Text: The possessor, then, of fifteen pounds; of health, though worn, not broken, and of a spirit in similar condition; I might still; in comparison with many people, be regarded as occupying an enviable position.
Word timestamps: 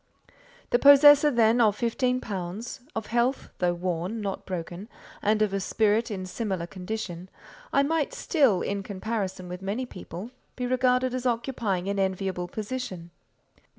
The 0.71 0.79
possessor, 0.79 1.29
then, 1.29 1.61
of 1.61 1.75
fifteen 1.75 2.19
pounds; 2.21 2.79
of 2.95 3.05
health, 3.13 3.51
though 3.59 3.75
worn, 3.75 4.19
not 4.19 4.47
broken, 4.47 4.89
and 5.21 5.43
of 5.43 5.53
a 5.53 5.59
spirit 5.59 6.09
in 6.09 6.25
similar 6.25 6.65
condition; 6.65 7.29
I 7.71 7.83
might 7.83 8.11
still; 8.15 8.63
in 8.63 8.81
comparison 8.81 9.47
with 9.47 9.61
many 9.61 9.85
people, 9.85 10.31
be 10.55 10.65
regarded 10.65 11.13
as 11.13 11.27
occupying 11.27 11.87
an 11.87 11.99
enviable 11.99 12.47
position. 12.47 13.11